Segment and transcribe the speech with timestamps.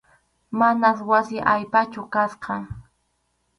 [0.59, 2.55] Manas wasi allpachu kasqa.